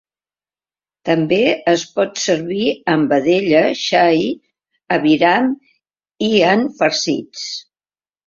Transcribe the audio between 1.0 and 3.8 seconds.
També es pot servir amb vedella,